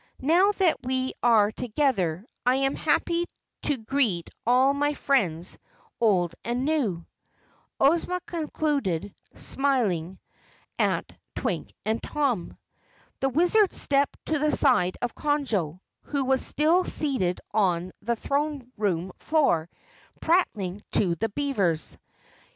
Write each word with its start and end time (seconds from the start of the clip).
Now 0.23 0.51
that 0.53 0.77
we 0.83 1.13
are 1.21 1.51
together 1.51 2.25
I 2.43 2.55
am 2.55 2.73
happy 2.73 3.25
to 3.61 3.77
greet 3.77 4.31
all 4.47 4.73
my 4.73 4.95
friends 4.95 5.59
old 5.99 6.33
and 6.43 6.65
new," 6.65 7.05
Ozma 7.79 8.19
concluded, 8.25 9.13
smiling 9.35 10.17
at 10.79 11.13
Twink 11.35 11.75
and 11.85 12.01
Tom. 12.01 12.57
The 13.19 13.29
Wizard 13.29 13.71
stepped 13.73 14.17
to 14.25 14.39
the 14.39 14.51
side 14.51 14.97
of 15.03 15.13
Conjo, 15.13 15.81
who 16.05 16.25
was 16.25 16.43
still 16.43 16.83
seated 16.83 17.39
on 17.53 17.91
the 18.01 18.15
throne 18.15 18.71
room 18.77 19.11
floor 19.19 19.69
prattling 20.19 20.81
to 20.93 21.13
the 21.13 21.29
beavers. 21.29 21.99